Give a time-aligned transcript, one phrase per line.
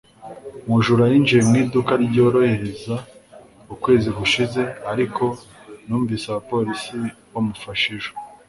[0.65, 2.95] Umujura yinjiye mu iduka ryorohereza
[3.73, 5.23] ukwezi gushize ariko
[5.87, 6.95] numvise abapolisi
[7.33, 8.11] bamufashe ejo